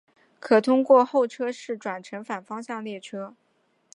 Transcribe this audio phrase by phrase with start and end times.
[0.39, 3.35] 可通过候车室转乘反方向列车。